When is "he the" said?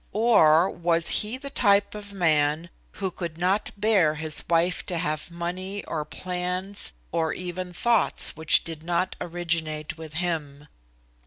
1.21-1.51